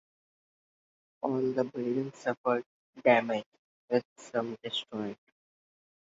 [1.21, 2.63] All the buildings suffered
[3.03, 3.45] damage,
[3.87, 5.15] with some destroyed.